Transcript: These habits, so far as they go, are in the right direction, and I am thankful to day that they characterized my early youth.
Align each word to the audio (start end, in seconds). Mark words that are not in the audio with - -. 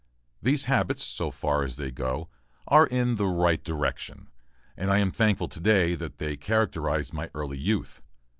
These 0.41 0.65
habits, 0.65 1.03
so 1.03 1.29
far 1.29 1.61
as 1.61 1.75
they 1.75 1.91
go, 1.91 2.27
are 2.67 2.87
in 2.87 3.17
the 3.17 3.27
right 3.27 3.63
direction, 3.63 4.29
and 4.75 4.89
I 4.89 4.97
am 4.97 5.11
thankful 5.11 5.47
to 5.49 5.59
day 5.59 5.93
that 5.93 6.17
they 6.17 6.35
characterized 6.37 7.13
my 7.13 7.29
early 7.35 7.59
youth. 7.59 8.01